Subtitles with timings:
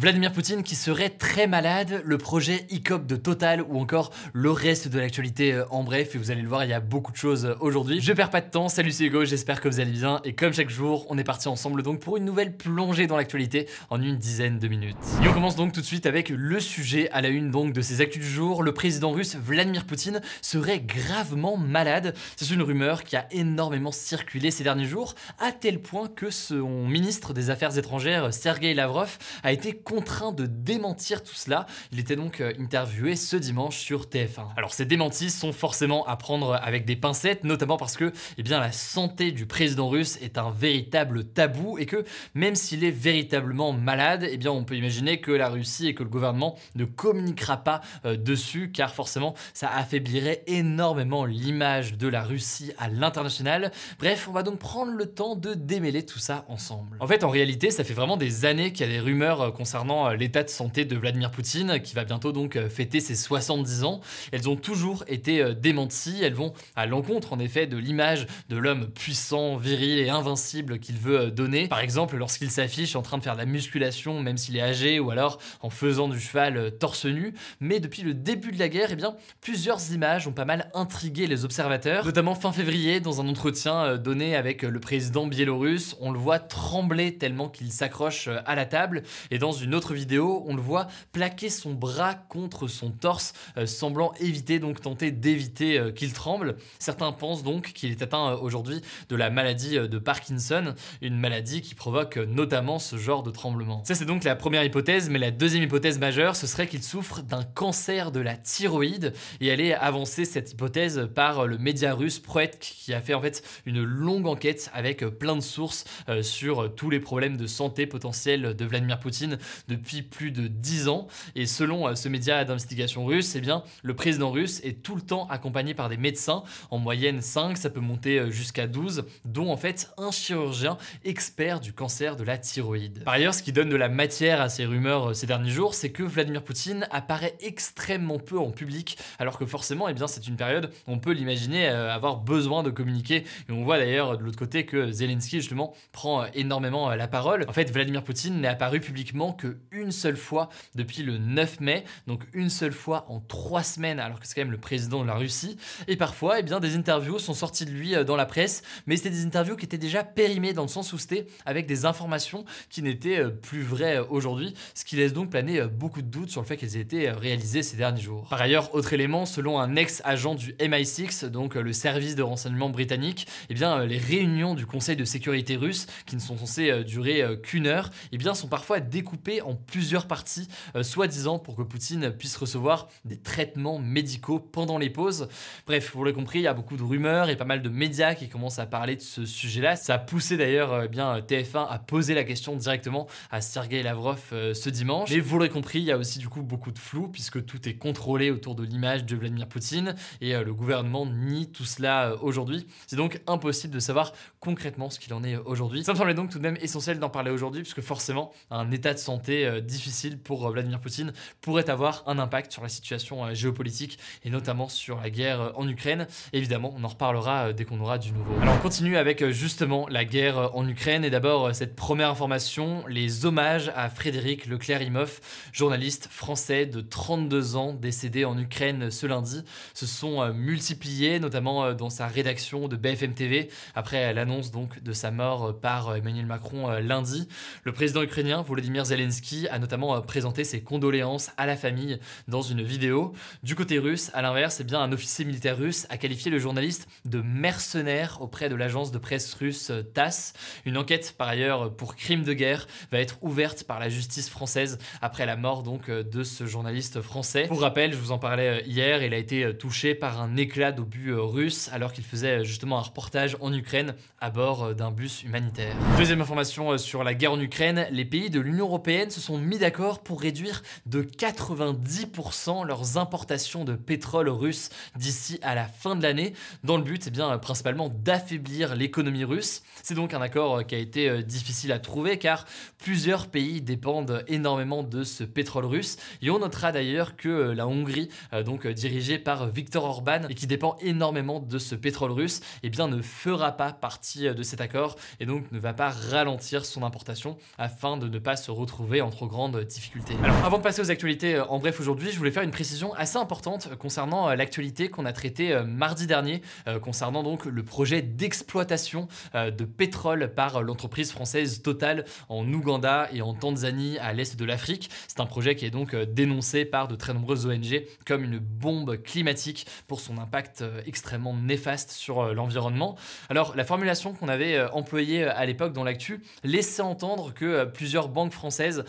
[0.00, 4.88] Vladimir Poutine qui serait très malade, le projet ICOP de Total ou encore le reste
[4.88, 6.14] de l'actualité euh, en bref.
[6.14, 8.00] Et vous allez le voir, il y a beaucoup de choses euh, aujourd'hui.
[8.00, 10.22] Je perds pas de temps, salut c'est Hugo, j'espère que vous allez bien.
[10.24, 13.68] Et comme chaque jour, on est parti ensemble donc pour une nouvelle plongée dans l'actualité
[13.90, 14.96] en une dizaine de minutes.
[15.22, 17.82] Et on commence donc tout de suite avec le sujet à la une donc de
[17.82, 18.62] ces actus du jour.
[18.62, 22.14] Le président russe Vladimir Poutine serait gravement malade.
[22.36, 26.88] C'est une rumeur qui a énormément circulé ces derniers jours, à tel point que son
[26.88, 31.66] ministre des Affaires étrangères, Sergei Lavrov, a été contraint de démentir tout cela.
[31.90, 34.54] Il était donc euh, interviewé ce dimanche sur TF1.
[34.56, 38.60] Alors ces démentis sont forcément à prendre avec des pincettes, notamment parce que eh bien,
[38.60, 43.72] la santé du président russe est un véritable tabou et que même s'il est véritablement
[43.72, 47.56] malade, eh bien, on peut imaginer que la Russie et que le gouvernement ne communiquera
[47.56, 53.72] pas euh, dessus car forcément ça affaiblirait énormément l'image de la Russie à l'international.
[53.98, 56.96] Bref, on va donc prendre le temps de démêler tout ça ensemble.
[57.00, 59.50] En fait, en réalité, ça fait vraiment des années qu'il y a des rumeurs euh,
[59.80, 63.14] concernant euh, l'état de santé de Vladimir Poutine, qui va bientôt donc euh, fêter ses
[63.14, 64.00] 70 ans.
[64.30, 68.58] Elles ont toujours été euh, démenties, elles vont à l'encontre en effet de l'image de
[68.58, 71.66] l'homme puissant, viril et invincible qu'il veut donner.
[71.68, 75.00] Par exemple, lorsqu'il s'affiche en train de faire de la musculation, même s'il est âgé,
[75.00, 77.32] ou alors en faisant du cheval torse nu.
[77.60, 81.26] Mais depuis le début de la guerre, eh bien, plusieurs images ont pas mal intrigué
[81.26, 86.18] les observateurs, notamment fin février, dans un entretien donné avec le président biélorusse, on le
[86.18, 90.62] voit trembler tellement qu'il s'accroche à la table, et dans une autre vidéo, on le
[90.62, 96.12] voit plaquer son bras contre son torse, euh, semblant éviter, donc tenter d'éviter euh, qu'il
[96.12, 96.56] tremble.
[96.78, 101.62] Certains pensent donc qu'il est atteint euh, aujourd'hui de la maladie de Parkinson, une maladie
[101.62, 103.82] qui provoque notamment ce genre de tremblement.
[103.84, 107.22] Ça c'est donc la première hypothèse, mais la deuxième hypothèse majeure, ce serait qu'il souffre
[107.22, 112.18] d'un cancer de la thyroïde, et elle est avancée cette hypothèse par le média russe
[112.18, 115.84] Proetk, qui a fait en fait une longue enquête avec plein de sources
[116.22, 121.06] sur tous les problèmes de santé potentiels de Vladimir Poutine, depuis plus de 10 ans.
[121.34, 125.02] Et selon euh, ce média d'investigation russe, eh bien, le président russe est tout le
[125.02, 129.50] temps accompagné par des médecins, en moyenne 5, ça peut monter euh, jusqu'à 12, dont
[129.50, 133.04] en fait un chirurgien expert du cancer de la thyroïde.
[133.04, 135.74] Par ailleurs, ce qui donne de la matière à ces rumeurs euh, ces derniers jours,
[135.74, 140.26] c'est que Vladimir Poutine apparaît extrêmement peu en public, alors que forcément, eh bien, c'est
[140.26, 143.24] une période on peut l'imaginer avoir besoin de communiquer.
[143.48, 147.44] Et on voit d'ailleurs de l'autre côté que Zelensky, justement, prend énormément la parole.
[147.48, 151.84] En fait, Vladimir Poutine n'est apparu publiquement que une seule fois depuis le 9 mai,
[152.06, 155.06] donc une seule fois en trois semaines, alors que c'est quand même le président de
[155.06, 155.56] la Russie.
[155.88, 158.96] Et parfois, eh bien, des interviews sont sorties de lui euh, dans la presse, mais
[158.96, 162.44] c'était des interviews qui étaient déjà périmées dans le sens où c'était avec des informations
[162.68, 166.30] qui n'étaient euh, plus vraies euh, aujourd'hui, ce qui laisse donc planer beaucoup de doutes
[166.30, 168.26] sur le fait qu'elles aient été réalisées ces derniers jours.
[168.28, 173.26] Par ailleurs, autre élément, selon un ex-agent du MI6, donc le service de renseignement britannique,
[173.48, 177.66] eh bien, les réunions du Conseil de sécurité russe, qui ne sont censées durer qu'une
[177.66, 182.36] heure, eh bien, sont parfois découpées en plusieurs parties, euh, soi-disant pour que Poutine puisse
[182.36, 185.28] recevoir des traitements médicaux pendant les pauses.
[185.66, 188.14] Bref, vous l'avez compris, il y a beaucoup de rumeurs et pas mal de médias
[188.14, 189.76] qui commencent à parler de ce sujet-là.
[189.76, 194.20] Ça a poussé d'ailleurs euh, bien TF1 à poser la question directement à Sergei Lavrov
[194.32, 195.10] euh, ce dimanche.
[195.10, 197.68] Mais vous l'aurez compris, il y a aussi du coup beaucoup de flou puisque tout
[197.68, 202.66] est contrôlé autour de l'image de Vladimir Poutine et le gouvernement nie tout cela aujourd'hui.
[202.86, 205.84] C'est donc impossible de savoir concrètement ce qu'il en est aujourd'hui.
[205.84, 208.94] Ça me semblait donc tout de même essentiel d'en parler aujourd'hui puisque forcément un état
[208.94, 213.34] de santé difficile pour euh, Vladimir Poutine pourrait avoir un impact sur la situation euh,
[213.34, 216.06] géopolitique et notamment sur la guerre euh, en Ukraine.
[216.32, 218.34] Évidemment, on en reparlera dès qu'on aura du nouveau.
[218.40, 223.26] Alors on continue avec justement la guerre en Ukraine et d'abord cette première information, les
[223.26, 229.42] hommages à Frédéric Leclerc-Imhoff, journaliste français de 32 ans décédé en Ukraine ce lundi,
[229.74, 235.10] se sont multipliés notamment dans sa rédaction de BFM TV après l'annonce donc de sa
[235.10, 237.28] mort par Emmanuel Macron lundi.
[237.64, 239.09] Le président ukrainien Volodymyr Zelensky
[239.50, 241.98] A notamment présenté ses condoléances à la famille
[242.28, 243.12] dans une vidéo.
[243.42, 246.88] Du côté russe, à l'inverse, eh bien un officier militaire russe a qualifié le journaliste
[247.04, 250.32] de mercenaire auprès de l'agence de presse russe TASS.
[250.64, 254.78] Une enquête par ailleurs pour crime de guerre va être ouverte par la justice française
[255.02, 257.46] après la mort donc de ce journaliste français.
[257.48, 261.14] Pour rappel, je vous en parlais hier, il a été touché par un éclat d'obus
[261.14, 265.74] russe alors qu'il faisait justement un reportage en Ukraine à bord d'un bus humanitaire.
[265.98, 269.58] Deuxième information sur la guerre en Ukraine, les pays de l'Union européenne se sont mis
[269.58, 276.02] d'accord pour réduire de 90% leurs importations de pétrole russe d'ici à la fin de
[276.02, 279.62] l'année, dans le but eh bien, principalement d'affaiblir l'économie russe.
[279.82, 282.44] C'est donc un accord qui a été difficile à trouver car
[282.78, 285.96] plusieurs pays dépendent énormément de ce pétrole russe.
[286.20, 288.10] Et on notera d'ailleurs que la Hongrie,
[288.44, 292.88] donc dirigée par Viktor Orban et qui dépend énormément de ce pétrole russe, eh bien,
[292.88, 297.38] ne fera pas partie de cet accord et donc ne va pas ralentir son importation
[297.56, 300.14] afin de ne pas se retrouver en trop grande difficulté.
[300.24, 303.18] Alors avant de passer aux actualités en bref aujourd'hui, je voulais faire une précision assez
[303.18, 306.42] importante concernant l'actualité qu'on a traitée mardi dernier
[306.82, 313.34] concernant donc le projet d'exploitation de pétrole par l'entreprise française Total en Ouganda et en
[313.34, 314.90] Tanzanie à l'est de l'Afrique.
[315.06, 318.96] C'est un projet qui est donc dénoncé par de très nombreuses ONG comme une bombe
[319.02, 322.96] climatique pour son impact extrêmement néfaste sur l'environnement.
[323.28, 328.32] Alors la formulation qu'on avait employée à l'époque dans l'actu laissait entendre que plusieurs banques
[328.32, 328.79] françaises,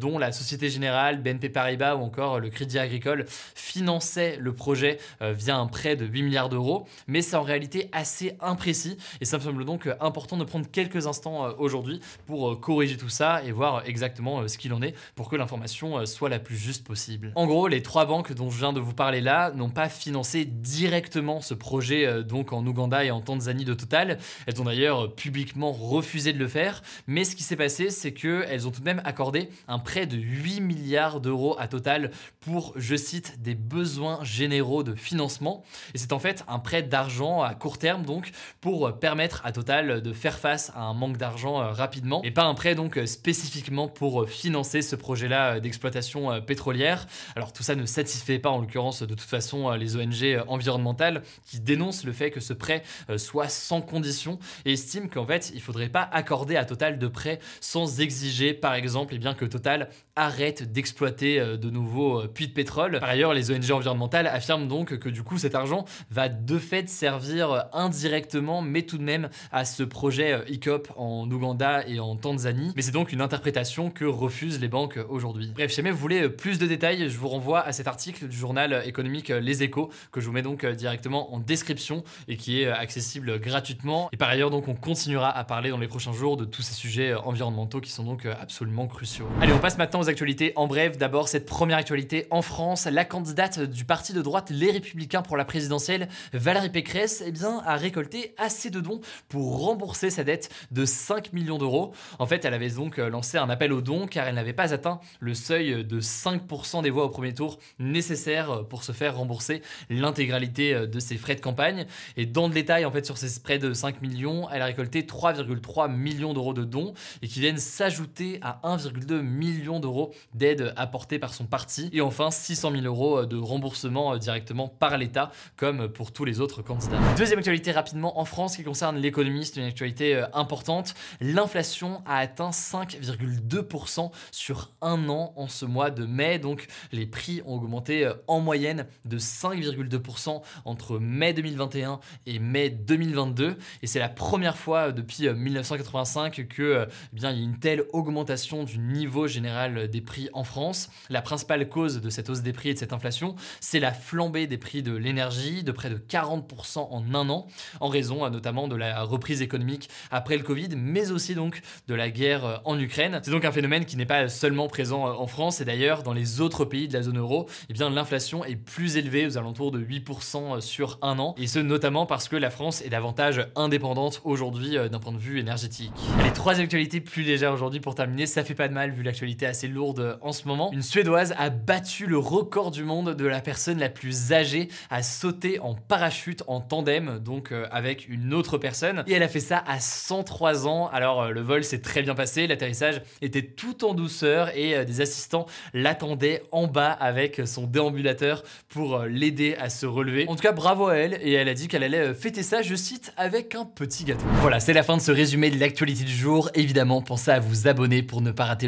[0.00, 5.56] dont la Société Générale, BNP Paribas ou encore le Crédit Agricole, finançaient le projet via
[5.56, 9.42] un prêt de 8 milliards d'euros, mais c'est en réalité assez imprécis et ça me
[9.42, 14.46] semble donc important de prendre quelques instants aujourd'hui pour corriger tout ça et voir exactement
[14.48, 17.32] ce qu'il en est pour que l'information soit la plus juste possible.
[17.34, 20.44] En gros, les trois banques dont je viens de vous parler là n'ont pas financé
[20.44, 24.18] directement ce projet donc en Ouganda et en Tanzanie de Total.
[24.46, 28.66] Elles ont d'ailleurs publiquement refusé de le faire, mais ce qui s'est passé, c'est qu'elles
[28.66, 32.96] ont tout de même accordé un prêt de 8 milliards d'euros à Total pour, je
[32.96, 35.64] cite, des besoins généraux de financement.
[35.94, 38.30] Et c'est en fait un prêt d'argent à court terme donc
[38.60, 42.54] pour permettre à Total de faire face à un manque d'argent rapidement et pas un
[42.54, 47.06] prêt donc spécifiquement pour financer ce projet-là d'exploitation pétrolière.
[47.36, 51.60] Alors tout ça ne satisfait pas en l'occurrence de toute façon les ONG environnementales qui
[51.60, 52.82] dénoncent le fait que ce prêt
[53.16, 57.38] soit sans condition et estiment qu'en fait il faudrait pas accorder à Total de prêt
[57.60, 62.98] sans exiger par exemple bien que Total arrête d'exploiter de nouveaux puits de pétrole.
[63.00, 66.88] Par ailleurs, les ONG environnementales affirment donc que du coup cet argent va de fait
[66.88, 72.72] servir indirectement mais tout de même à ce projet ICOP en Ouganda et en Tanzanie.
[72.76, 75.52] Mais c'est donc une interprétation que refusent les banques aujourd'hui.
[75.54, 78.36] Bref, si jamais vous voulez plus de détails, je vous renvoie à cet article du
[78.36, 82.68] journal économique Les Échos que je vous mets donc directement en description et qui est
[82.68, 84.08] accessible gratuitement.
[84.12, 86.74] Et par ailleurs, donc on continuera à parler dans les prochains jours de tous ces
[86.74, 89.07] sujets environnementaux qui sont donc absolument cruciaux.
[89.40, 90.52] Allez, on passe maintenant aux actualités.
[90.56, 94.70] En bref, d'abord cette première actualité en France, la candidate du parti de droite Les
[94.70, 100.10] Républicains pour la présidentielle, Valérie Pécresse, eh bien, a récolté assez de dons pour rembourser
[100.10, 101.94] sa dette de 5 millions d'euros.
[102.18, 105.00] En fait, elle avait donc lancé un appel aux dons car elle n'avait pas atteint
[105.20, 110.86] le seuil de 5% des voix au premier tour nécessaire pour se faire rembourser l'intégralité
[110.86, 111.86] de ses frais de campagne.
[112.16, 115.02] Et dans le détail, en fait, sur ces prêts de 5 millions, elle a récolté
[115.02, 118.60] 3,3 millions d'euros de dons et qui viennent s'ajouter à
[118.98, 121.90] 1,2 million d'euros d'aide apportée par son parti.
[121.92, 126.62] Et enfin, 600 000 euros de remboursement directement par l'État, comme pour tous les autres
[126.62, 126.98] candidats.
[127.16, 130.94] Deuxième actualité rapidement en France qui concerne l'économie, c'est une actualité importante.
[131.20, 136.38] L'inflation a atteint 5,2% sur un an en ce mois de mai.
[136.38, 143.56] Donc les prix ont augmenté en moyenne de 5,2% entre mai 2021 et mai 2022.
[143.82, 147.84] Et c'est la première fois depuis 1985 que eh bien, il y a une telle
[147.92, 150.90] augmentation du niveau général des prix en France.
[151.10, 154.46] La principale cause de cette hausse des prix et de cette inflation, c'est la flambée
[154.46, 157.46] des prix de l'énergie de près de 40% en un an,
[157.80, 162.10] en raison notamment de la reprise économique après le Covid, mais aussi donc de la
[162.10, 163.20] guerre en Ukraine.
[163.22, 166.40] C'est donc un phénomène qui n'est pas seulement présent en France et d'ailleurs dans les
[166.40, 169.80] autres pays de la zone euro, eh bien l'inflation est plus élevée aux alentours de
[169.80, 174.76] 8% sur un an, et ce notamment parce que la France est davantage indépendante aujourd'hui
[174.90, 175.92] d'un point de vue énergétique.
[176.24, 179.68] Les trois actualités plus légères aujourd'hui pour terminer, ça fait pas de vu l'actualité assez
[179.68, 180.70] lourde en ce moment.
[180.72, 185.02] Une Suédoise a battu le record du monde de la personne la plus âgée à
[185.02, 189.62] sauter en parachute en tandem, donc avec une autre personne, et elle a fait ça
[189.66, 190.88] à 103 ans.
[190.88, 195.46] Alors le vol s'est très bien passé, l'atterrissage était tout en douceur et des assistants
[195.74, 200.26] l'attendaient en bas avec son déambulateur pour l'aider à se relever.
[200.28, 202.74] En tout cas, bravo à elle et elle a dit qu'elle allait fêter ça, je
[202.74, 204.24] cite, avec un petit gâteau.
[204.40, 206.50] Voilà, c'est la fin de ce résumé de l'actualité du jour.
[206.54, 208.67] Évidemment, pensez à vous abonner pour ne pas rater